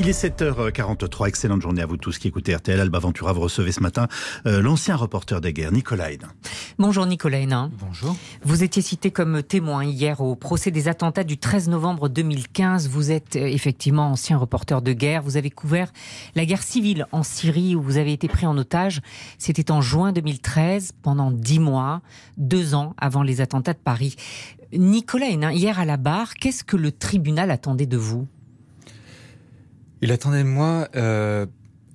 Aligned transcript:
Il 0.00 0.08
est 0.08 0.24
7h43. 0.24 1.26
Excellente 1.26 1.60
journée 1.60 1.82
à 1.82 1.86
vous 1.86 1.96
tous 1.96 2.18
qui 2.18 2.28
écoutez 2.28 2.54
RTL. 2.54 2.78
Alba 2.78 3.00
Ventura, 3.00 3.32
vous 3.32 3.40
recevez 3.40 3.72
ce 3.72 3.80
matin 3.80 4.06
euh, 4.46 4.62
l'ancien 4.62 4.94
reporter 4.94 5.40
des 5.40 5.52
guerres, 5.52 5.72
Nicolas 5.72 6.12
Hénin. 6.12 6.28
Bonjour 6.78 7.04
Nicolas 7.04 7.38
Hénin. 7.40 7.72
Bonjour. 7.80 8.14
Vous 8.44 8.62
étiez 8.62 8.80
cité 8.80 9.10
comme 9.10 9.42
témoin 9.42 9.84
hier 9.84 10.20
au 10.20 10.36
procès 10.36 10.70
des 10.70 10.86
attentats 10.86 11.24
du 11.24 11.36
13 11.36 11.68
novembre 11.68 12.08
2015. 12.08 12.88
Vous 12.88 13.10
êtes 13.10 13.34
euh, 13.34 13.46
effectivement 13.46 14.12
ancien 14.12 14.38
reporter 14.38 14.82
de 14.82 14.92
guerre. 14.92 15.22
Vous 15.22 15.36
avez 15.36 15.50
couvert 15.50 15.92
la 16.36 16.46
guerre 16.46 16.62
civile 16.62 17.06
en 17.10 17.24
Syrie 17.24 17.74
où 17.74 17.82
vous 17.82 17.96
avez 17.96 18.12
été 18.12 18.28
pris 18.28 18.46
en 18.46 18.56
otage. 18.56 19.00
C'était 19.36 19.72
en 19.72 19.80
juin 19.80 20.12
2013, 20.12 20.92
pendant 21.02 21.32
dix 21.32 21.58
mois, 21.58 22.02
deux 22.36 22.76
ans 22.76 22.94
avant 22.98 23.24
les 23.24 23.40
attentats 23.40 23.72
de 23.72 23.78
Paris. 23.78 24.14
Nicolas 24.72 25.26
Hénin, 25.26 25.50
hier 25.50 25.80
à 25.80 25.84
la 25.84 25.96
barre, 25.96 26.34
qu'est-ce 26.34 26.62
que 26.62 26.76
le 26.76 26.92
tribunal 26.92 27.50
attendait 27.50 27.86
de 27.86 27.96
vous? 27.96 28.28
Il 30.00 30.12
attendait 30.12 30.44
de 30.44 30.48
moi 30.48 30.88
euh, 30.94 31.46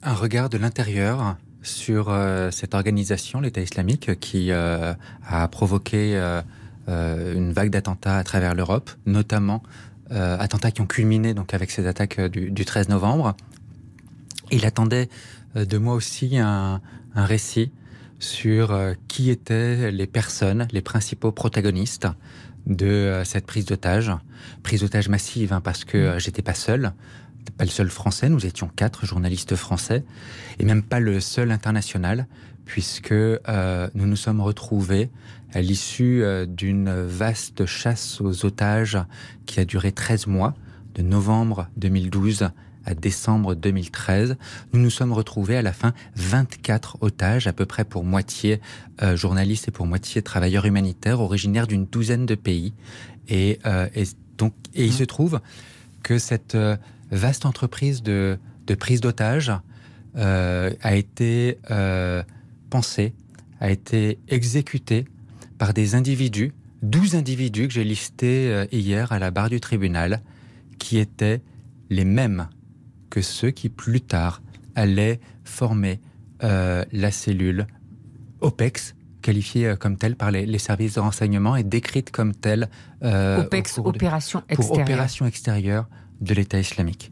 un 0.02 0.14
regard 0.14 0.50
de 0.50 0.58
l'intérieur 0.58 1.38
sur 1.62 2.10
euh, 2.10 2.52
cette 2.52 2.74
organisation, 2.74 3.40
l'État 3.40 3.62
islamique, 3.62 4.20
qui 4.20 4.52
euh, 4.52 4.94
a 5.26 5.48
provoqué 5.48 6.18
euh, 6.18 6.42
euh, 6.90 7.34
une 7.34 7.54
vague 7.54 7.70
d'attentats 7.70 8.18
à 8.18 8.24
travers 8.26 8.56
l'Europe, 8.56 8.92
notamment 9.06 9.64
euh, 10.12 10.38
attentats 10.38 10.72
qui 10.72 10.82
ont 10.82 10.86
culminé 10.86 11.34
donc 11.34 11.54
avec 11.54 11.72
ces 11.72 11.88
attaques 11.88 12.20
du, 12.20 12.52
du 12.52 12.66
13 12.66 12.90
novembre. 12.90 13.38
Il 14.52 14.66
attendait 14.66 15.08
euh, 15.56 15.64
de 15.64 15.78
moi 15.78 15.94
aussi 15.94 16.38
un, 16.38 16.82
un 17.16 17.26
récit 17.26 17.72
sur 18.20 18.72
euh, 18.72 18.94
qui 19.08 19.30
étaient 19.30 19.92
les 19.92 20.08
personnes, 20.08 20.68
les 20.74 20.82
principaux 20.82 21.32
protagonistes 21.32 22.08
de 22.66 23.22
cette 23.26 23.45
prise 23.45 23.66
d'otage, 23.66 24.12
prise 24.62 24.82
d'otage 24.82 25.10
massive 25.10 25.54
hein, 25.54 25.62
parce 25.62 25.86
que 25.86 25.98
euh, 25.98 26.20
j'étais 26.20 26.42
pas 26.42 26.54
seul, 26.54 26.94
pas 27.52 27.66
le 27.66 27.69
seul 27.69 27.89
français, 27.89 28.30
nous 28.30 28.45
étions 28.45 28.69
quatre 28.75 29.05
journalistes 29.05 29.55
français 29.55 30.03
et 30.59 30.66
même 30.66 30.83
pas 30.83 30.99
le 30.99 31.19
seul 31.19 31.52
international 31.52 32.27
puisque 32.66 33.11
euh, 33.11 33.89
nous 33.94 34.08
nous 34.08 34.16
sommes 34.16 34.41
retrouvés 34.41 35.09
à 35.53 35.61
l'issue 35.61 36.23
euh, 36.23 36.45
d'une 36.45 36.89
vaste 36.89 37.66
chasse 37.66 38.21
aux 38.21 38.45
otages 38.45 38.97
qui 39.45 39.59
a 39.59 39.66
duré 39.66 39.91
13 39.91 40.27
mois, 40.27 40.53
de 40.95 41.02
novembre 41.02 41.67
2012 41.77 42.49
à 42.86 42.94
décembre 42.94 43.55
2013. 43.55 44.36
Nous 44.73 44.80
nous 44.80 44.89
sommes 44.89 45.14
retrouvés 45.14 45.58
à 45.58 45.61
la 45.61 45.73
fin 45.73 45.94
24 46.16 46.97
otages, 47.02 47.47
à 47.47 47.53
peu 47.53 47.66
près 47.66 47.86
pour 47.86 48.03
moitié 48.03 48.59
euh, 49.02 49.16
journalistes 49.16 49.67
et 49.67 49.71
pour 49.71 49.88
moitié 49.88 50.21
travailleurs 50.21 50.66
humanitaires, 50.66 51.19
originaires 51.21 51.67
d'une 51.67 51.86
douzaine 51.86 52.25
de 52.25 52.36
pays. 52.36 52.73
Et, 53.30 53.59
euh, 53.66 53.88
et 53.95 54.03
donc, 54.38 54.53
et 54.73 54.86
il 54.86 54.94
se 54.94 55.03
trouve 55.03 55.39
que 56.02 56.17
cette 56.17 56.58
vaste 57.14 57.45
entreprise 57.45 58.02
de, 58.03 58.38
de 58.67 58.75
prise 58.75 59.02
d'otages 59.02 59.52
euh, 60.16 60.72
a 60.81 60.95
été 60.95 61.58
euh, 61.72 62.23
pensée, 62.70 63.14
a 63.59 63.70
été 63.72 64.20
exécutée 64.28 65.05
par 65.58 65.73
des 65.73 65.95
individus, 65.95 66.53
12 66.81 67.16
individus 67.16 67.67
que 67.67 67.73
j'ai 67.73 67.83
listés 67.83 68.50
euh, 68.52 68.66
hier 68.72 69.11
à 69.11 69.20
la 69.20 69.31
barre 69.31 69.50
du 69.50 69.59
tribunal, 69.59 70.22
qui 70.80 70.97
étaient 70.97 71.42
les 71.89 72.05
mêmes 72.05 72.47
que 73.09 73.22
ceux 73.22 73.52
qui 73.52 73.70
plus 73.70 74.02
tard 74.02 74.42
allaient 74.75 75.20
former 75.44 76.00
euh, 76.44 76.83
la 76.92 77.11
cellule 77.11 77.67
OPEX, 78.42 78.95
qualifiée 79.22 79.75
comme 79.80 79.95
telle 79.98 80.16
par 80.17 80.31
les, 80.31 80.45
les 80.45 80.58
services 80.58 80.95
de 80.95 81.00
renseignement 81.00 81.55
et 81.55 81.64
décrite 81.64 82.11
comme 82.11 82.36
telle 82.36 82.70
euh, 83.03 83.42
OPEX, 83.44 83.80
de- 83.80 83.81
pour 84.55 84.66
opération 84.81 85.25
extérieure 85.25 85.88
de 86.22 86.33
l'État 86.33 86.59
islamique. 86.59 87.11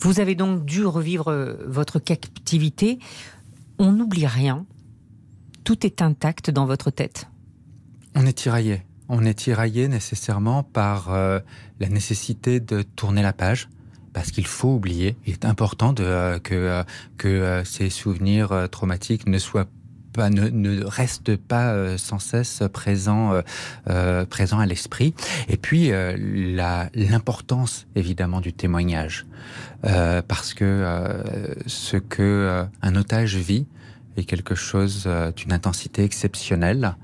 Vous 0.00 0.20
avez 0.20 0.34
donc 0.34 0.64
dû 0.64 0.84
revivre 0.84 1.28
euh, 1.28 1.54
votre 1.66 1.98
captivité. 1.98 2.98
On 3.78 3.92
n'oublie 3.92 4.26
rien. 4.26 4.66
Tout 5.64 5.86
est 5.86 6.02
intact 6.02 6.50
dans 6.50 6.66
votre 6.66 6.90
tête. 6.90 7.26
On 8.14 8.26
est 8.26 8.34
tiraillé. 8.34 8.82
On 9.08 9.24
est 9.24 9.34
tiraillé 9.34 9.88
nécessairement 9.88 10.62
par 10.62 11.12
euh, 11.12 11.40
la 11.80 11.88
nécessité 11.88 12.60
de 12.60 12.82
tourner 12.82 13.22
la 13.22 13.32
page. 13.32 13.68
Parce 14.12 14.30
qu'il 14.30 14.46
faut 14.46 14.74
oublier, 14.74 15.16
il 15.26 15.32
est 15.32 15.44
important 15.44 15.92
de, 15.92 16.04
euh, 16.04 16.38
que, 16.38 16.54
euh, 16.54 16.82
que 17.18 17.62
ces 17.64 17.90
souvenirs 17.90 18.68
traumatiques 18.70 19.26
ne 19.26 19.38
soient 19.38 19.66
ne, 20.18 20.48
ne 20.48 20.84
restent 20.84 21.36
pas 21.36 21.72
euh, 21.72 21.98
sans 21.98 22.18
cesse 22.18 22.62
présents, 22.72 23.32
euh, 23.34 23.42
euh, 23.90 24.24
présents 24.24 24.58
à 24.58 24.66
l'esprit. 24.66 25.14
Et 25.48 25.56
puis 25.56 25.90
l'importance 26.94 27.86
évidemment 27.94 28.40
du 28.40 28.52
témoignage, 28.52 29.26
parce 29.82 30.54
que 30.54 30.84
ce 31.66 31.96
que 31.96 32.64
un 32.82 32.96
otage 32.96 33.36
vit 33.36 33.66
est 34.16 34.24
quelque 34.24 34.54
chose 34.54 35.08
d'une 35.36 35.52
intensité 35.52 36.04
exceptionnelle 36.04 36.94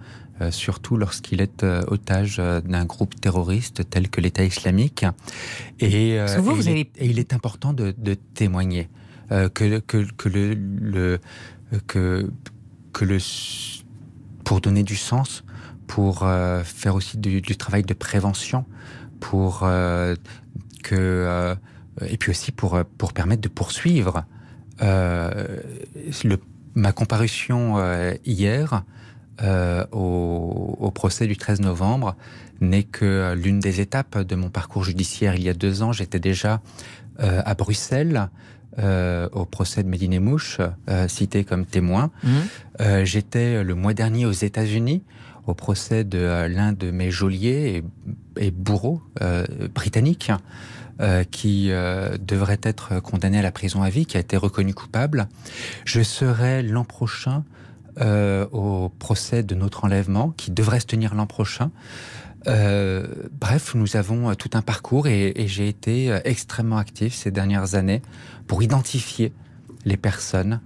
surtout 0.51 0.97
lorsqu'il 0.97 1.43
est 1.43 1.65
otage 1.89 2.39
d'un 2.39 2.85
groupe 2.87 3.21
terroriste 3.21 3.89
tel 3.91 4.09
que 4.09 4.21
l'État 4.23 4.45
islamique. 4.45 5.05
Et, 5.81 6.17
Parce 6.19 6.37
que 6.37 6.41
vous, 6.41 6.51
et 6.53 6.55
vous 6.55 6.63
il, 6.63 6.69
avez- 6.71 6.81
est, 6.81 6.91
et 6.99 7.07
il 7.07 7.19
est 7.19 7.35
important 7.35 7.73
de, 7.75 7.95
de 7.99 8.15
témoigner 8.15 8.89
euh, 9.33 9.49
que, 9.51 9.81
que, 9.81 10.07
que 10.17 10.29
le, 10.31 10.55
le 10.55 11.19
que 11.87 12.31
que 12.93 13.05
le 13.05 13.19
pour 14.45 14.61
donner 14.61 14.83
du 14.83 14.97
sens, 14.97 15.45
pour 15.87 16.23
euh, 16.23 16.63
faire 16.65 16.95
aussi 16.95 17.19
du, 17.19 17.43
travail 17.57 17.83
de 17.83 17.95
prévention, 17.95 18.65
pour 19.21 19.61
euh, 19.63 20.15
que 20.83 20.97
euh, 20.97 21.55
et 22.09 22.17
puis 22.17 22.31
aussi 22.31 22.53
pour 22.53 22.81
pour 22.99 23.13
permettre 23.13 23.43
de 23.43 23.49
poursuivre 23.49 24.25
ma 26.75 26.93
comparution 26.93 27.77
hier 28.25 28.85
au, 29.93 30.91
procès 30.95 31.27
du 31.27 31.37
13 31.37 31.61
novembre 31.61 32.17
n'est 32.61 32.85
que 32.85 33.35
l'une 33.35 33.61
des 33.61 33.81
étapes 33.81 34.19
de 34.19 34.35
mon 34.37 34.49
parcours 34.49 34.85
judiciaire. 34.85 35.35
Il 35.35 35.43
y 35.43 35.51
a 35.51 35.55
deux 35.55 35.83
ans, 35.83 35.93
j'étais 35.93 36.19
déjà 36.19 36.63
à 37.19 37.55
Bruxelles 37.55 38.31
euh, 38.79 39.29
au 39.33 39.45
procès 39.45 39.83
de 39.83 39.89
Médine 39.89 40.21
Mouche, 40.21 40.59
euh, 40.89 41.09
cité 41.09 41.45
comme 41.45 41.67
témoin. 41.67 42.11
Euh, 42.81 43.05
J'étais 43.05 43.65
le 43.65 43.75
mois 43.75 43.95
dernier 43.95 44.27
aux 44.27 44.33
États-Unis 44.33 45.03
au 45.47 45.55
procès 45.55 46.05
de 46.05 46.19
euh, 46.19 46.49
l'un 46.49 46.73
de 46.73 46.91
mes 46.91 47.11
geôliers 47.11 47.83
et, 48.37 48.47
et 48.47 48.51
bourreaux 48.51 49.01
euh, 49.21 49.47
britanniques 49.75 50.31
euh, 51.01 51.25
qui 51.25 51.71
euh, 51.71 52.17
devrait 52.19 52.61
être 52.63 53.01
condamné 53.01 53.39
à 53.39 53.43
la 53.43 53.51
prison 53.51 53.83
à 53.83 53.91
vie, 53.91 54.07
qui 54.07 54.17
a 54.17 54.21
été 54.21 54.37
reconnu 54.37 54.75
coupable. 54.75 55.29
Je 55.85 56.03
serai 56.03 56.63
l'an 56.63 56.85
prochain 56.85 57.45
euh, 58.01 58.47
au 58.53 58.91
procès 58.91 59.43
de 59.43 59.55
notre 59.55 59.85
enlèvement, 59.85 60.31
qui 60.37 60.51
devrait 60.51 60.81
se 60.81 60.87
tenir 60.87 61.15
l'an 61.15 61.27
prochain. 61.27 61.71
Euh, 62.47 63.07
bref, 63.33 63.75
nous 63.75 63.97
avons 63.97 64.31
euh, 64.31 64.35
tout 64.35 64.51
un 64.55 64.63
parcours 64.63 65.07
et, 65.07 65.33
et 65.37 65.47
j'ai 65.47 65.69
été 65.69 66.11
euh, 66.11 66.21
extrêmement 66.25 66.79
actif 66.79 67.15
ces 67.15 67.31
dernières 67.31 67.75
années 67.75 68.03
pour 68.47 68.63
identifier 68.63 69.33
les 69.85 69.97
personnes 69.97 70.61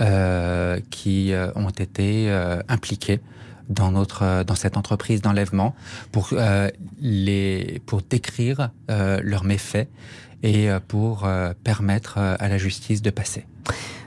euh, 0.00 0.80
qui 0.90 1.32
ont 1.54 1.70
été 1.70 2.30
euh, 2.30 2.60
impliquées 2.68 3.20
dans 3.68 3.90
notre 3.90 4.44
dans 4.44 4.54
cette 4.54 4.76
entreprise 4.76 5.22
d'enlèvement 5.22 5.74
pour 6.12 6.30
les 7.00 7.80
pour 7.86 8.02
décrire 8.02 8.70
leurs 8.88 9.44
méfaits 9.44 9.88
et 10.42 10.68
pour 10.86 11.26
permettre 11.62 12.18
à 12.18 12.48
la 12.48 12.58
justice 12.58 13.00
de 13.00 13.08
passer. 13.08 13.46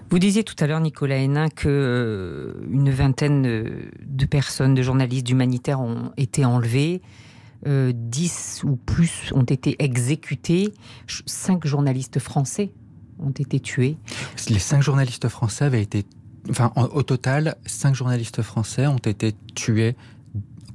Vous 0.09 0.19
disiez 0.19 0.43
tout 0.43 0.55
à 0.59 0.67
l'heure, 0.67 0.79
Nicolas 0.79 1.17
Hénin, 1.17 1.49
que 1.49 1.67
euh, 1.67 2.53
une 2.71 2.89
vingtaine 2.91 3.45
euh, 3.45 3.89
de 4.05 4.25
personnes, 4.25 4.73
de 4.73 4.81
journalistes 4.81 5.29
humanitaires 5.29 5.81
ont 5.81 6.11
été 6.15 6.45
enlevés. 6.45 7.01
Euh, 7.65 7.91
10 7.93 8.61
ou 8.65 8.75
plus 8.77 9.31
ont 9.33 9.43
été 9.43 9.75
exécutés. 9.83 10.73
Cinq 11.25 11.65
journalistes 11.67 12.19
français 12.19 12.71
ont 13.19 13.31
été 13.31 13.59
tués. 13.59 13.97
Les 14.49 14.59
cinq 14.59 14.81
journalistes 14.81 15.27
français 15.27 15.65
avaient 15.65 15.81
été, 15.81 16.05
enfin, 16.49 16.71
en- 16.75 16.83
au 16.85 17.03
total, 17.03 17.55
cinq 17.65 17.95
journalistes 17.95 18.43
français 18.43 18.87
ont 18.87 18.97
été 18.97 19.33
tués 19.55 19.95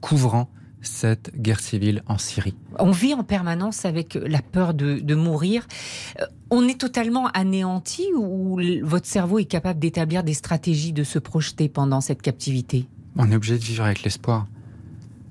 couvrant 0.01 0.51
cette 0.85 1.31
guerre 1.41 1.61
civile 1.61 2.03
en 2.09 2.19
Syrie. 2.19 2.57
On 2.81 2.91
vit 2.91 3.15
en 3.15 3.23
permanence 3.23 3.85
avec 3.85 4.19
la 4.21 4.43
peur 4.43 4.75
de, 4.75 4.99
de 4.99 5.15
mourir. 5.15 5.69
Euh, 6.53 6.57
On 6.57 6.69
est 6.69 6.79
totalement 6.79 7.29
anéanti 7.29 8.07
ou 8.17 8.61
votre 8.83 9.07
cerveau 9.07 9.39
est 9.39 9.45
capable 9.45 9.81
d'établir 9.81 10.23
des 10.23 10.35
stratégies 10.35 10.93
de 10.93 11.05
se 11.05 11.19
projeter 11.19 11.69
pendant 11.69 12.01
cette 12.01 12.23
captivité? 12.23 12.87
On 13.17 13.31
est 13.31 13.37
obligé 13.37 13.59
de 13.59 13.65
vivre 13.65 13.85
avec 13.85 14.03
l'espoir. 14.03 14.47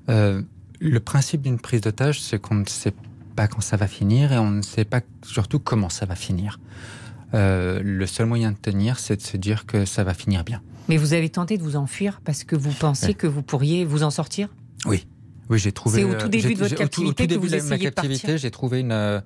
Euh, 0.08 0.42
le 0.80 1.00
principe 1.00 1.42
d'une 1.42 1.58
prise 1.58 1.80
d'otage, 1.80 2.20
c'est 2.20 2.40
qu'on 2.40 2.56
ne 2.56 2.66
sait 2.66 2.94
pas 3.36 3.48
quand 3.48 3.60
ça 3.60 3.76
va 3.76 3.86
finir 3.86 4.32
et 4.32 4.38
on 4.38 4.50
ne 4.50 4.62
sait 4.62 4.84
pas 4.84 5.00
surtout 5.24 5.58
comment 5.58 5.88
ça 5.88 6.06
va 6.06 6.14
finir. 6.14 6.60
le 7.32 8.04
seul 8.06 8.26
moyen 8.26 8.52
de 8.52 8.58
tenir, 8.58 8.98
c'est 8.98 9.16
de 9.16 9.22
se 9.22 9.36
dire 9.36 9.64
que 9.64 9.84
ça 9.84 10.04
va 10.04 10.14
finir 10.14 10.44
bien. 10.44 10.60
Mais 10.88 10.96
vous 10.96 11.14
avez 11.14 11.28
tenté 11.30 11.56
de 11.56 11.62
vous 11.62 11.76
enfuir 11.76 12.20
parce 12.24 12.44
que 12.44 12.56
vous 12.56 12.72
pensiez 12.72 13.14
que 13.14 13.26
vous 13.26 13.42
pourriez 13.42 13.84
vous 13.84 14.02
en 14.02 14.10
sortir? 14.10 14.48
Oui. 14.84 15.06
Oui, 15.48 15.58
j'ai 15.58 15.72
trouvé. 15.72 16.00
C'est 16.00 16.04
au 16.04 16.14
tout 16.14 16.28
début 16.28 16.54
de 16.54 16.60
votre 16.60 16.74
captivité 16.74 17.26
que 17.26 17.34
vous 17.34 17.54
essayez 17.54 17.90
de 17.90 17.94
partir. 17.94 18.38
J'ai 18.38 18.50
trouvé 18.50 18.80
une, 18.80 19.22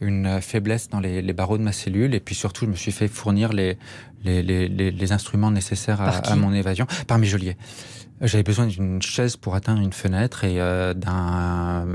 une 0.00 0.40
faiblesse 0.40 0.88
dans 0.88 1.00
les, 1.00 1.22
barreaux 1.32 1.58
de 1.58 1.62
ma 1.62 1.72
cellule 1.72 2.14
et 2.14 2.20
puis 2.20 2.34
surtout, 2.34 2.64
je 2.64 2.70
me 2.70 2.76
suis 2.76 2.92
fait 2.92 3.08
fournir 3.08 3.52
les, 3.52 3.78
les, 4.24 4.42
les, 4.42 4.68
les 4.68 5.12
instruments 5.12 5.50
nécessaires 5.50 6.00
à, 6.00 6.08
à, 6.08 6.36
mon 6.36 6.52
évasion 6.52 6.86
par 7.06 7.18
mes 7.18 7.26
geôliers. 7.26 7.56
J'avais 8.22 8.42
besoin 8.42 8.66
d'une 8.66 9.00
chaise 9.00 9.36
pour 9.36 9.54
atteindre 9.54 9.80
une 9.80 9.94
fenêtre 9.94 10.44
et 10.44 10.60
euh, 10.60 10.92
d'un 10.92 11.86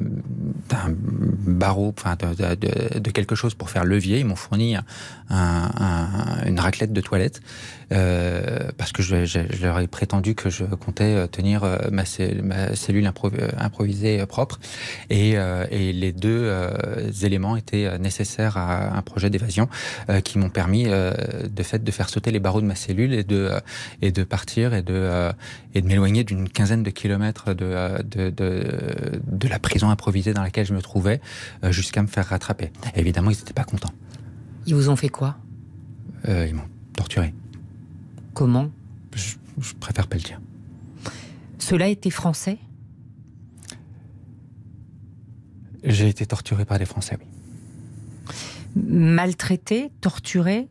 barreau, 0.89 1.93
enfin 1.95 2.15
de, 2.15 2.55
de, 2.55 2.99
de, 2.99 3.11
quelque 3.11 3.35
chose 3.35 3.53
pour 3.53 3.69
faire 3.69 3.85
levier. 3.85 4.21
Ils 4.21 4.25
m'ont 4.25 4.35
fourni 4.35 4.75
un, 4.75 4.83
un, 5.29 6.43
une 6.47 6.59
raclette 6.59 6.93
de 6.93 7.01
toilette 7.01 7.41
euh, 7.91 8.71
parce 8.77 8.91
que 8.91 9.03
je, 9.03 9.25
je, 9.25 9.39
je, 9.51 9.63
leur 9.63 9.79
ai 9.79 9.87
prétendu 9.87 10.33
que 10.33 10.49
je 10.49 10.63
comptais 10.63 11.15
euh, 11.15 11.27
tenir 11.27 11.63
euh, 11.63 11.77
ma, 11.91 12.03
ma 12.41 12.75
cellule 12.75 13.11
improvisée 13.57 14.25
propre 14.25 14.59
et, 15.11 15.35
et 15.71 15.93
les 15.93 16.11
deux 16.11 16.51
éléments 17.23 17.55
étaient 17.55 17.94
nécessaires 17.99 18.57
à 18.57 18.97
un 18.97 19.01
projet 19.01 19.29
d'évasion 19.29 19.67
qui 20.23 20.37
m'ont 20.37 20.49
permis 20.49 20.85
de 20.85 21.63
fait 21.63 21.83
de 21.83 21.91
faire 21.91 22.09
sauter 22.09 22.31
les 22.31 22.39
barreaux 22.39 22.61
de 22.61 22.65
ma 22.65 22.75
cellule 22.75 23.13
et 23.13 23.23
de 23.23 23.51
et 24.01 24.11
de 24.11 24.23
partir 24.23 24.73
et 24.73 24.81
de 24.81 25.31
et 25.73 25.81
de 25.81 25.87
m'éloigner 25.87 26.23
d'une 26.23 26.49
quinzaine 26.49 26.83
de 26.83 26.89
kilomètres 26.89 27.53
de, 27.53 28.01
de, 28.03 28.29
de, 28.29 29.19
de, 29.25 29.47
la 29.47 29.59
prison 29.59 29.89
improvisée 29.89 30.33
dans 30.33 30.41
laquelle 30.43 30.65
je 30.65 30.73
me 30.73 30.81
trouvais 30.81 31.21
jusqu'à 31.69 32.01
me 32.01 32.07
faire 32.07 32.25
rattraper. 32.25 32.71
évidemment, 32.95 33.31
ils 33.31 33.37
n'étaient 33.37 33.53
pas 33.53 33.63
contents. 33.63 33.91
Ils 34.65 34.75
vous 34.75 34.89
ont 34.89 34.95
fait 34.95 35.09
quoi? 35.09 35.37
Euh, 36.27 36.47
Ils 36.47 36.55
m'ont 36.55 36.67
torturé. 36.95 37.33
Comment? 38.33 38.69
Je, 39.13 39.35
préfère 39.79 40.07
pas 40.07 40.17
le 40.17 40.23
dire. 40.23 40.39
Cela 41.59 41.87
était 41.87 42.09
français? 42.09 42.57
J'ai 45.83 46.09
été 46.09 46.25
torturé 46.25 46.65
par 46.65 46.79
des 46.79 46.85
Français, 46.85 47.17
oui. 47.19 47.27
Maltraité, 48.75 49.91
torturé 50.01 50.67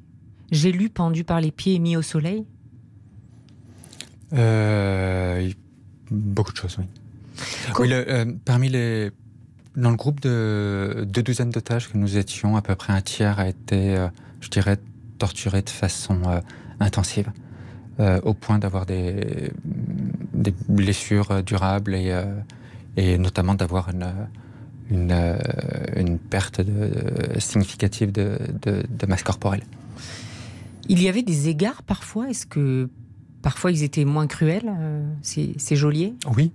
J'ai 0.50 0.72
lu 0.72 0.90
pendu 0.90 1.24
par 1.24 1.40
les 1.40 1.50
pieds 1.50 1.74
et 1.74 1.78
mis 1.78 1.96
au 1.96 2.02
soleil 2.02 2.46
euh, 4.34 5.50
Beaucoup 6.10 6.52
de 6.52 6.56
choses, 6.56 6.76
oui. 6.78 6.84
oui 7.80 7.88
euh, 7.92 8.26
parmi 8.44 8.68
les, 8.68 9.10
dans 9.76 9.90
le 9.90 9.96
groupe 9.96 10.20
de 10.20 11.06
deux 11.08 11.22
douzaines 11.22 11.50
d'otages 11.50 11.90
que 11.90 11.96
nous 11.96 12.18
étions, 12.18 12.56
à 12.56 12.62
peu 12.62 12.74
près 12.74 12.92
un 12.92 13.00
tiers 13.00 13.38
a 13.38 13.48
été, 13.48 13.96
euh, 13.96 14.08
je 14.40 14.50
dirais, 14.50 14.76
torturé 15.18 15.62
de 15.62 15.70
façon 15.70 16.20
intensive, 16.80 17.30
au 18.24 18.34
point 18.34 18.58
d'avoir 18.58 18.84
des, 18.84 19.52
des, 20.34 20.52
blessures 20.68 21.44
durables 21.44 21.94
et, 21.94 22.12
et 22.96 23.16
notamment 23.16 23.54
d'avoir 23.54 23.90
une, 23.90 24.12
une, 24.94 25.38
une, 25.96 26.18
perte 26.18 26.60
de, 26.60 27.38
significative 27.38 28.12
de, 28.12 28.38
de, 28.62 28.82
de 28.88 29.06
masse 29.06 29.22
corporelle. 29.22 29.64
Il 30.88 31.02
y 31.02 31.08
avait 31.08 31.22
des 31.22 31.48
égards 31.48 31.82
parfois? 31.82 32.28
Est-ce 32.30 32.46
que 32.46 32.88
parfois 33.42 33.70
ils 33.72 33.82
étaient 33.82 34.04
moins 34.04 34.26
cruels, 34.26 34.70
ces, 35.22 35.54
ces 35.58 35.76
geôliers? 35.76 36.14
Oui, 36.36 36.52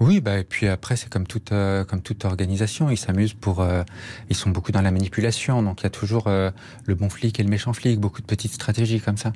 oui, 0.00 0.20
bah, 0.20 0.38
et 0.38 0.44
puis 0.44 0.66
après, 0.66 0.96
c'est 0.96 1.10
comme 1.10 1.26
toute, 1.26 1.52
euh, 1.52 1.84
comme 1.84 2.00
toute 2.00 2.24
organisation. 2.24 2.88
Ils 2.88 2.96
s'amusent 2.96 3.34
pour. 3.34 3.60
Euh, 3.60 3.82
ils 4.30 4.36
sont 4.36 4.48
beaucoup 4.48 4.72
dans 4.72 4.80
la 4.80 4.90
manipulation. 4.90 5.62
Donc 5.62 5.80
il 5.80 5.84
y 5.84 5.86
a 5.86 5.90
toujours 5.90 6.26
euh, 6.26 6.50
le 6.86 6.94
bon 6.94 7.10
flic 7.10 7.38
et 7.38 7.42
le 7.42 7.50
méchant 7.50 7.74
flic, 7.74 8.00
beaucoup 8.00 8.22
de 8.22 8.26
petites 8.26 8.52
stratégies 8.52 9.00
comme 9.00 9.18
ça. 9.18 9.34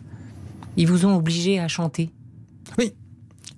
Ils 0.78 0.88
vous 0.88 1.04
ont 1.04 1.14
obligé 1.16 1.60
à 1.60 1.68
chanter? 1.68 2.10
Oui. 2.78 2.94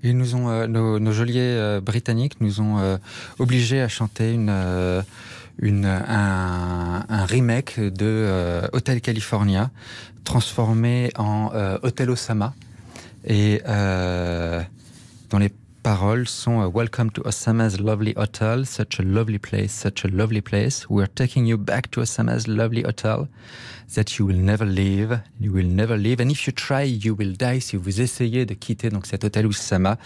Ils 0.07 0.37
ont, 0.37 0.67
nos, 0.69 1.13
geôliers 1.13 1.81
britanniques 1.83 2.41
nous 2.41 2.61
ont 2.61 2.99
obligés 3.39 3.81
à 3.81 3.89
chanter 3.89 4.37
un, 4.37 5.03
un, 5.63 7.25
remake 7.25 7.81
de 7.81 8.63
Hotel 8.73 9.01
California, 9.01 9.71
transformé 10.25 11.11
en 11.17 11.51
Hotel 11.83 12.11
Osama. 12.11 12.55
Et 13.27 13.61
dans 13.67 15.39
les 15.39 15.51
paroles 15.87 16.27
sont 16.27 16.61
uh, 16.61 16.69
Welcome 16.69 17.13
to 17.13 17.21
Osama's 17.23 17.79
lovely 17.79 18.13
hotel, 18.17 18.65
such 18.65 18.99
a 18.99 19.05
lovely 19.05 19.39
place, 19.39 19.73
such 19.73 20.05
a 20.05 20.09
lovely 20.09 20.41
place. 20.41 20.85
We're 20.91 21.07
taking 21.07 21.47
you 21.47 21.57
back 21.57 21.93
to 21.93 22.01
Osama's 22.01 22.49
lovely 22.49 22.83
hotel 22.83 23.29
that 23.95 24.19
you 24.19 24.27
will 24.27 24.37
never 24.37 24.65
leave, 24.65 25.21
you 25.39 25.53
will 25.53 25.69
never 25.69 25.97
leave. 25.97 26.19
And 26.19 26.33
if 26.33 26.45
you 26.49 26.53
try, 26.53 26.83
you 26.83 27.15
will 27.15 27.35
die. 27.35 27.61
Si 27.61 27.77
vous 27.77 28.01
essayez 28.01 28.47
de 28.47 28.55
quitter 28.55 28.91
donc 28.91 29.07
cet 29.07 29.23
hôtel 29.23 29.47
Osama, 29.47 29.97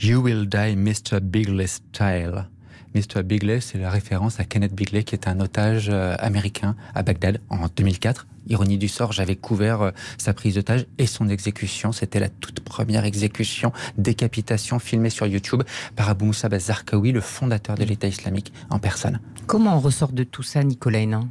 you 0.00 0.20
will 0.20 0.46
die, 0.46 0.74
Mr. 0.74 1.20
Bigley 1.20 1.68
style. 1.68 2.46
Mr. 2.94 3.22
Bigley, 3.22 3.60
c'est 3.60 3.78
la 3.78 3.90
référence 3.90 4.40
à 4.40 4.44
Kenneth 4.44 4.74
Bigley, 4.74 5.04
qui 5.04 5.14
est 5.14 5.28
un 5.28 5.38
otage 5.38 5.88
euh, 5.90 6.16
américain 6.18 6.74
à 6.94 7.02
Bagdad 7.02 7.40
en 7.48 7.68
2004. 7.68 8.26
Ironie 8.48 8.78
du 8.78 8.88
sort, 8.88 9.12
j'avais 9.12 9.36
couvert 9.36 9.82
euh, 9.82 9.90
sa 10.18 10.34
prise 10.34 10.56
d'otage 10.56 10.86
et 10.98 11.06
son 11.06 11.28
exécution. 11.28 11.92
C'était 11.92 12.18
la 12.18 12.28
toute 12.28 12.60
première 12.60 13.04
exécution, 13.04 13.72
décapitation 13.96 14.80
filmée 14.80 15.10
sur 15.10 15.26
YouTube 15.26 15.62
par 15.94 16.08
Abu 16.08 16.24
Moussa 16.24 16.48
Zarqawi, 16.58 17.12
le 17.12 17.20
fondateur 17.20 17.76
de 17.76 17.84
l'État 17.84 18.08
islamique 18.08 18.52
en 18.70 18.80
personne. 18.80 19.20
Comment 19.46 19.76
on 19.76 19.80
ressort 19.80 20.12
de 20.12 20.24
tout 20.24 20.42
ça, 20.42 20.64
Nicolas 20.64 20.98
Hénin? 20.98 21.28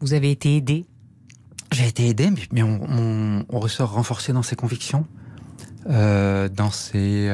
Vous 0.00 0.12
avez 0.12 0.30
été 0.30 0.56
aidé? 0.56 0.84
J'ai 1.72 1.88
été 1.88 2.06
aidé, 2.06 2.30
mais 2.52 2.62
on, 2.62 3.44
ressort 3.50 3.92
renforcé 3.92 4.32
dans 4.34 4.42
ses 4.42 4.56
convictions, 4.56 5.06
euh, 5.88 6.48
dans, 6.48 6.70
ses, 6.70 7.28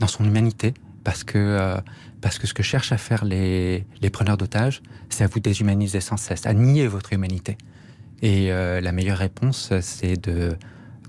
dans 0.00 0.06
son 0.06 0.24
humanité 0.24 0.74
parce 1.08 1.24
que, 1.24 1.38
euh, 1.38 1.80
parce 2.20 2.38
que 2.38 2.46
ce 2.46 2.52
que 2.52 2.62
cherchent 2.62 2.92
à 2.92 2.98
faire 2.98 3.24
les, 3.24 3.86
les 4.02 4.10
preneurs 4.10 4.36
d'otages, 4.36 4.82
c'est 5.08 5.24
à 5.24 5.26
vous 5.26 5.40
déshumaniser 5.40 6.02
sans 6.02 6.18
cesse, 6.18 6.44
à 6.44 6.52
nier 6.52 6.86
votre 6.86 7.14
humanité. 7.14 7.56
Et 8.20 8.52
euh, 8.52 8.82
la 8.82 8.92
meilleure 8.92 9.16
réponse, 9.16 9.72
c'est 9.80 10.22
de, 10.22 10.54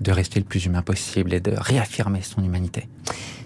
de 0.00 0.12
rester 0.12 0.40
le 0.40 0.46
plus 0.46 0.64
humain 0.66 0.82
possible 0.82 1.34
et 1.34 1.40
de 1.40 1.52
réaffirmer 1.56 2.22
son 2.22 2.42
humanité. 2.42 2.88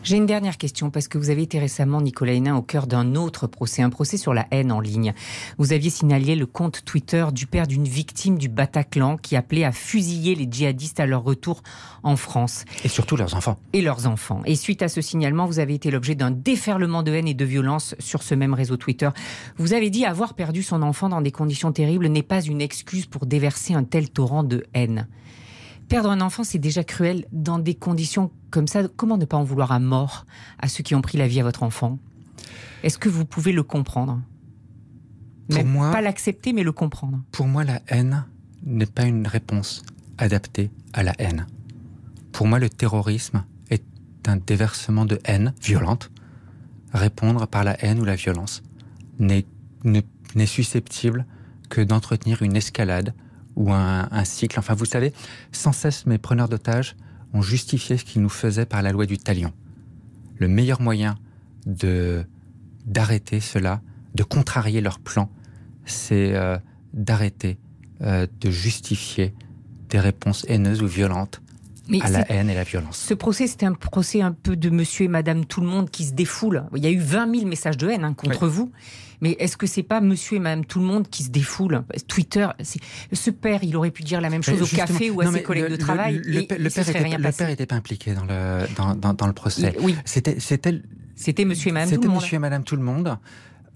J'ai 0.04 0.16
une 0.16 0.26
dernière 0.26 0.58
question 0.58 0.90
parce 0.90 1.08
que 1.08 1.16
vous 1.16 1.30
avez 1.30 1.42
été 1.42 1.58
récemment, 1.58 2.02
Nicolas 2.02 2.34
Hénin, 2.34 2.56
au 2.56 2.60
cœur 2.60 2.86
d'un 2.86 3.14
autre 3.14 3.46
procès, 3.46 3.80
un 3.80 3.88
procès 3.88 4.18
sur 4.18 4.34
la 4.34 4.46
haine 4.50 4.70
en 4.70 4.78
ligne. 4.78 5.14
Vous 5.56 5.72
aviez 5.72 5.88
signalé 5.88 6.36
le 6.36 6.44
compte 6.44 6.84
Twitter 6.84 7.24
du 7.32 7.46
père 7.46 7.66
d'une 7.66 7.88
victime 7.88 8.36
du 8.36 8.50
Bataclan 8.50 9.16
qui 9.16 9.34
appelait 9.34 9.64
à 9.64 9.72
fusiller 9.72 10.34
les 10.34 10.46
djihadistes 10.50 11.00
à 11.00 11.06
leur 11.06 11.24
retour 11.24 11.62
en 12.02 12.16
France. 12.16 12.66
Et 12.84 12.88
surtout 12.88 13.16
leurs 13.16 13.34
enfants. 13.34 13.58
Et 13.72 13.80
leurs 13.80 14.06
enfants. 14.06 14.42
Et 14.44 14.56
suite 14.56 14.82
à 14.82 14.88
ce 14.88 15.00
signalement, 15.00 15.46
vous 15.46 15.58
avez 15.58 15.72
été 15.72 15.90
l'objet 15.90 16.14
d'un 16.14 16.30
déferlement 16.30 17.02
de 17.02 17.12
haine 17.12 17.26
et 17.26 17.32
de 17.32 17.44
violence 17.46 17.94
sur 17.98 18.22
ce 18.22 18.34
même 18.34 18.52
réseau 18.52 18.76
Twitter. 18.76 19.08
Vous 19.56 19.72
avez 19.72 19.88
dit 19.88 20.04
avoir 20.04 20.34
perdu 20.34 20.62
son 20.62 20.82
enfant 20.82 21.08
dans 21.08 21.22
des 21.22 21.32
conditions 21.32 21.72
terribles 21.72 22.08
n'est 22.08 22.22
pas 22.22 22.42
une 22.42 22.60
excuse 22.60 23.06
pour 23.06 23.24
déverser 23.24 23.72
un 23.72 23.84
tel 23.84 24.10
torrent 24.10 24.44
de 24.44 24.66
haine. 24.74 25.08
Perdre 25.88 26.10
un 26.10 26.20
enfant, 26.20 26.44
c'est 26.44 26.58
déjà 26.58 26.82
cruel 26.82 27.26
dans 27.32 27.58
des 27.58 27.74
conditions 27.74 28.30
comme 28.50 28.66
ça. 28.66 28.88
Comment 28.96 29.16
ne 29.18 29.24
pas 29.24 29.36
en 29.36 29.44
vouloir 29.44 29.72
à 29.72 29.78
mort 29.78 30.26
à 30.58 30.68
ceux 30.68 30.82
qui 30.82 30.94
ont 30.94 31.02
pris 31.02 31.18
la 31.18 31.28
vie 31.28 31.40
à 31.40 31.42
votre 31.42 31.62
enfant? 31.62 31.98
Est-ce 32.82 32.98
que 32.98 33.08
vous 33.08 33.24
pouvez 33.24 33.52
le 33.52 33.62
comprendre? 33.62 34.20
Pour 35.50 35.64
moi, 35.64 35.90
pas 35.92 36.00
l'accepter, 36.00 36.52
mais 36.52 36.62
le 36.62 36.72
comprendre. 36.72 37.20
Pour 37.32 37.46
moi, 37.46 37.64
la 37.64 37.80
haine 37.88 38.24
n'est 38.64 38.86
pas 38.86 39.04
une 39.04 39.26
réponse 39.26 39.82
adaptée 40.16 40.70
à 40.94 41.02
la 41.02 41.12
haine. 41.18 41.46
Pour 42.32 42.46
moi, 42.46 42.58
le 42.58 42.70
terrorisme 42.70 43.44
est 43.70 43.84
un 44.26 44.36
déversement 44.36 45.04
de 45.04 45.18
haine 45.24 45.52
violente. 45.62 46.10
Répondre 46.92 47.46
par 47.46 47.62
la 47.64 47.82
haine 47.84 48.00
ou 48.00 48.04
la 48.04 48.16
violence 48.16 48.62
n'est 49.18 49.46
susceptible 50.46 51.26
que 51.68 51.80
d'entretenir 51.80 52.42
une 52.42 52.56
escalade 52.56 53.14
ou 53.56 53.72
un, 53.72 54.24
cycle. 54.24 54.58
Enfin, 54.58 54.74
vous 54.74 54.84
savez, 54.84 55.12
sans 55.52 55.72
cesse, 55.72 56.06
mes 56.06 56.18
preneurs 56.18 56.48
d'otages 56.48 56.96
ont 57.32 57.42
justifié 57.42 57.96
ce 57.96 58.04
qu'ils 58.04 58.22
nous 58.22 58.28
faisaient 58.28 58.66
par 58.66 58.82
la 58.82 58.92
loi 58.92 59.06
du 59.06 59.18
talion. 59.18 59.52
Le 60.36 60.48
meilleur 60.48 60.80
moyen 60.80 61.16
de 61.66 62.24
d'arrêter 62.84 63.40
cela, 63.40 63.80
de 64.14 64.22
contrarier 64.22 64.82
leur 64.82 64.98
plan, 64.98 65.30
c'est 65.86 66.34
euh, 66.34 66.58
d'arrêter 66.92 67.58
euh, 68.02 68.26
de 68.40 68.50
justifier 68.50 69.34
des 69.88 69.98
réponses 69.98 70.44
haineuses 70.48 70.82
ou 70.82 70.86
violentes 70.86 71.40
à 72.00 72.10
la 72.10 72.30
haine 72.30 72.50
et 72.50 72.54
la 72.54 72.64
violence. 72.64 72.96
Ce 72.96 73.14
procès, 73.14 73.46
c'était 73.46 73.66
un 73.66 73.74
procès 73.74 74.20
un 74.20 74.32
peu 74.32 74.56
de 74.56 74.70
monsieur 74.70 75.04
et 75.04 75.08
madame 75.08 75.44
tout 75.44 75.60
le 75.60 75.66
monde 75.66 75.90
qui 75.90 76.04
se 76.04 76.12
défoulent. 76.12 76.64
Il 76.74 76.82
y 76.82 76.86
a 76.86 76.90
eu 76.90 76.98
20 76.98 77.34
000 77.34 77.46
messages 77.46 77.76
de 77.76 77.88
haine 77.88 78.04
hein, 78.04 78.14
contre 78.14 78.46
vous. 78.46 78.72
Mais 79.20 79.36
est-ce 79.38 79.56
que 79.56 79.66
c'est 79.66 79.82
pas 79.82 80.00
monsieur 80.00 80.36
et 80.36 80.40
madame 80.40 80.64
tout 80.64 80.80
le 80.80 80.84
monde 80.84 81.08
qui 81.08 81.22
se 81.22 81.30
défoule 81.30 81.84
Twitter, 82.08 82.48
ce 83.12 83.30
père, 83.30 83.60
il 83.62 83.76
aurait 83.76 83.90
pu 83.90 84.02
dire 84.02 84.20
la 84.20 84.28
même 84.28 84.42
chose 84.42 84.60
au 84.60 84.76
café 84.76 85.10
ou 85.10 85.20
à 85.20 85.32
ses 85.32 85.42
collègues 85.42 85.70
de 85.70 85.76
travail. 85.76 86.20
Le, 86.24 86.42
père, 86.42 86.58
le 86.58 87.32
père 87.32 87.48
n'était 87.48 87.66
pas 87.66 87.76
impliqué 87.76 88.14
dans 88.14 88.24
le, 88.24 88.66
dans, 88.76 88.94
dans, 88.94 89.14
dans 89.14 89.26
le 89.26 89.32
procès. 89.32 89.74
Oui. 89.80 89.96
C'était, 90.04 90.40
c'était, 90.40 90.82
c'était 91.14 91.44
monsieur 91.44 91.70
et 91.70 91.72
madame 91.72 91.88
tout 91.88 91.94
le 91.94 91.96
monde. 91.96 92.04
C'était 92.04 92.14
monsieur 92.16 92.36
et 92.36 92.38
madame 92.38 92.64
tout 92.64 92.76
le 92.76 92.82
monde. 92.82 93.18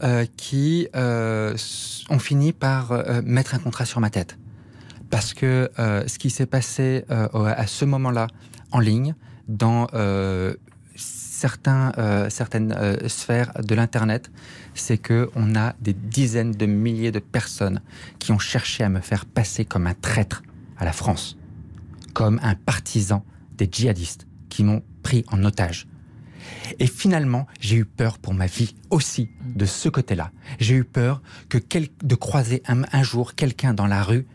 Euh, 0.04 0.26
qui 0.36 0.86
euh, 0.94 1.56
ont 2.08 2.20
fini 2.20 2.52
par 2.52 2.92
euh, 2.92 3.20
mettre 3.24 3.56
un 3.56 3.58
contrat 3.58 3.84
sur 3.84 3.98
ma 3.98 4.10
tête. 4.10 4.38
Parce 5.10 5.34
que 5.34 5.70
euh, 5.78 6.06
ce 6.06 6.18
qui 6.18 6.30
s'est 6.30 6.46
passé 6.46 7.04
euh, 7.10 7.28
à 7.32 7.66
ce 7.66 7.84
moment-là 7.84 8.26
en 8.72 8.80
ligne, 8.80 9.14
dans 9.48 9.86
euh, 9.94 10.54
certains, 10.94 11.92
certaines 12.28 12.76
sphères 13.08 13.52
de 13.62 13.74
l'Internet, 13.74 14.30
c'est 14.74 14.98
que 14.98 15.30
on 15.34 15.54
a 15.54 15.74
des 15.80 15.94
dizaines 15.94 16.52
de 16.52 16.66
milliers 16.66 17.12
de 17.12 17.20
personnes 17.20 17.80
qui 18.18 18.32
ont 18.32 18.38
cherché 18.38 18.84
à 18.84 18.88
me 18.88 19.00
faire 19.00 19.24
passer 19.24 19.64
comme 19.64 19.86
un 19.86 19.94
traître 19.94 20.42
à 20.76 20.84
la 20.84 20.92
France, 20.92 21.38
comme 22.12 22.40
un 22.42 22.56
partisan 22.56 23.24
des 23.56 23.68
djihadistes 23.70 24.26
qui 24.50 24.64
m'ont 24.64 24.82
pris 25.02 25.24
en 25.28 25.44
otage. 25.44 25.86
Et 26.78 26.86
finalement, 26.86 27.46
j'ai 27.60 27.76
eu 27.76 27.84
peur 27.84 28.18
pour 28.18 28.34
ma 28.34 28.46
vie 28.46 28.74
aussi 28.90 29.30
de 29.44 29.64
ce 29.64 29.88
côté-là. 29.88 30.32
J'ai 30.58 30.74
eu 30.74 30.84
peur 30.84 31.22
que 31.48 31.58
de 32.02 32.14
croiser 32.14 32.62
un 32.66 33.02
jour 33.02 33.34
quelqu'un 33.34 33.74
dans 33.74 33.86
la 33.86 34.02
rue 34.02 34.26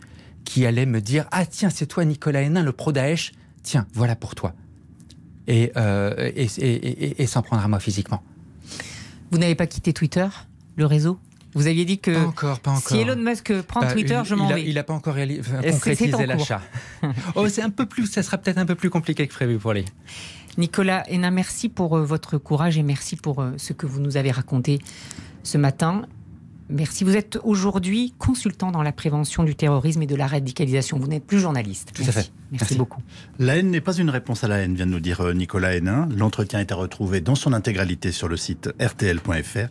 qui 0.45 0.65
allait 0.65 0.85
me 0.85 1.01
dire 1.01 1.25
Ah, 1.31 1.45
tiens, 1.45 1.69
c'est 1.69 1.85
toi, 1.88 2.05
Nicolas 2.05 2.41
Hénin, 2.41 2.63
le 2.63 2.71
pro 2.71 2.91
Daesh. 2.91 3.31
Tiens, 3.63 3.88
voilà 3.93 4.15
pour 4.15 4.35
toi. 4.35 4.53
Et, 5.47 5.71
euh, 5.77 6.31
et, 6.35 6.45
et- 6.59 7.21
et- 7.21 7.27
s'en 7.27 7.41
prendre 7.41 7.63
à 7.63 7.67
moi 7.67 7.79
physiquement. 7.79 8.23
Vous 9.31 9.38
n'avez 9.38 9.55
pas 9.55 9.67
quitté 9.67 9.91
Twitter, 9.93 10.27
le 10.75 10.85
réseau? 10.85 11.19
Vous 11.55 11.67
aviez 11.67 11.85
dit 11.85 12.00
que 12.00 12.12
Pas 12.12 12.21
encore, 12.25 12.59
pas 12.62 12.71
encore. 12.71 12.81
si 12.88 12.97
Elon 12.97 13.15
Musk 13.17 13.62
prend 13.63 13.81
Bah, 13.81 13.91
Twitter, 13.91 14.19
il- 14.23 14.27
je 14.27 14.35
m'en 14.35 14.47
vais. 14.47 14.63
Il 14.63 14.75
n'a 14.75 14.83
pas 14.83 14.93
encore 14.93 15.15
enfin, 15.15 15.59
en 15.59 15.71
concrétisé 15.71 16.25
l'achat. 16.25 16.62
oh, 17.35 17.47
c'est 17.47 17.62
un 17.62 17.69
peu 17.69 17.85
plus, 17.85 18.07
ça 18.07 18.23
sera 18.23 18.38
peut-être 18.38 18.57
un 18.57 18.65
peu 18.65 18.75
plus 18.75 18.89
compliqué 18.89 19.27
que 19.27 19.33
prévu 19.33 19.57
pour 19.59 19.73
lui. 19.73 19.85
Nicolas 20.57 21.03
Hénin, 21.09 21.31
merci 21.31 21.67
pour 21.69 21.97
euh, 21.97 22.03
votre 22.05 22.38
courage 22.38 22.77
et 22.77 22.83
merci 22.83 23.15
pour 23.15 23.41
euh, 23.41 23.51
ce 23.57 23.73
que 23.73 23.85
vous 23.85 24.00
nous 24.00 24.17
avez 24.17 24.31
raconté 24.31 24.79
ce 25.43 25.57
matin. 25.57 26.05
Merci. 26.74 27.03
Vous 27.03 27.15
êtes 27.15 27.39
aujourd'hui 27.44 28.13
consultant 28.18 28.72
dans 28.72 28.82
la 28.82 28.92
prévention 28.92 29.44
du 29.44 29.56
terrorisme 29.56 30.01
et 30.01 30.08
de 30.08 30.15
la 30.15 30.27
radicalisation. 30.27 30.98
Vous 30.98 31.08
n'êtes 31.08 31.25
plus 31.25 31.39
journaliste. 31.39 31.92
Tout 31.94 32.01
à 32.01 32.06
merci. 32.06 32.20
fait. 32.22 32.32
Merci, 32.51 32.63
Merci. 32.63 32.75
beaucoup. 32.75 33.01
La 33.39 33.58
haine 33.58 33.70
n'est 33.70 33.82
pas 33.82 33.96
une 33.96 34.10
réponse 34.10 34.44
à 34.44 34.48
la 34.48 34.58
haine, 34.58 34.75
vient 34.75 34.88
de 34.88 34.92
nous 34.92 35.00
dire 35.00 35.22
euh, 35.22 35.34
Nicolas 35.34 35.75
Hénin. 35.75 36.10
L'entretien 36.15 36.60
est 36.60 36.72
à 36.72 36.75
retrouver 36.75 37.22
dans 37.22 37.36
son 37.36 37.53
intégralité 37.53 38.12
sur 38.12 38.27
le 38.27 38.38
site 38.38 38.70
rtl.fr. 38.80 39.70